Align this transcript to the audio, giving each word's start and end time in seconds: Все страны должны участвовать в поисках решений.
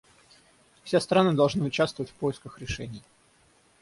Все 0.83 0.99
страны 0.99 1.33
должны 1.33 1.63
участвовать 1.63 2.09
в 2.09 2.15
поисках 2.15 2.57
решений. 2.59 3.03